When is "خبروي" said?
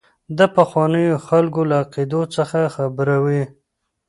2.75-3.43